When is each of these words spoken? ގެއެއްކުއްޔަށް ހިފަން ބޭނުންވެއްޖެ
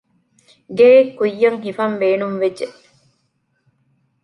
ގެއެއްކުއްޔަށް 0.77 1.59
ހިފަން 1.65 1.95
ބޭނުންވެއްޖެ 2.01 2.67